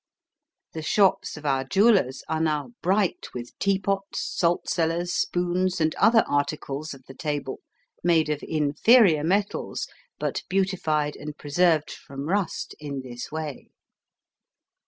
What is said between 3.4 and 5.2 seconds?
teapots, salt cellars,